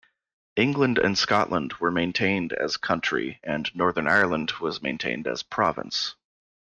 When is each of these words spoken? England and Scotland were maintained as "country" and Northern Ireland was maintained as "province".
England 0.55 0.97
and 0.97 1.15
Scotland 1.15 1.73
were 1.73 1.91
maintained 1.91 2.53
as 2.53 2.75
"country" 2.75 3.39
and 3.43 3.69
Northern 3.75 4.07
Ireland 4.07 4.53
was 4.59 4.81
maintained 4.81 5.27
as 5.27 5.43
"province". 5.43 6.15